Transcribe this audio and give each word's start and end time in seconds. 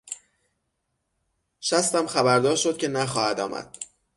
شستم 1.59 2.07
خبردار 2.07 2.55
شد 2.55 2.77
که 2.77 2.87
نخواهد 2.87 3.39
آمد. 3.39 3.77